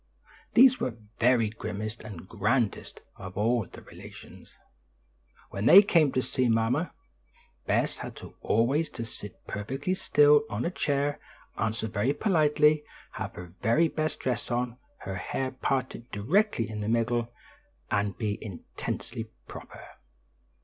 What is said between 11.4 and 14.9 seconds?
answer very politely, have her very best dress on,